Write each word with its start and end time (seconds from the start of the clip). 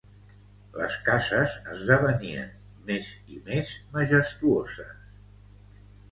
Les 0.77 0.93
cases 1.09 1.57
esdevenien 1.73 2.49
més 2.87 3.09
i 3.35 3.41
més 3.51 3.73
majestuoses. 3.97 5.05